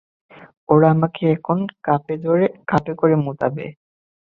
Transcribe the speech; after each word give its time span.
ওরা 0.69 0.87
আমাকে 0.91 1.23
এখন 1.35 1.57
কাপে 1.85 2.93
করে 3.01 3.15
মুতাবে। 3.23 3.65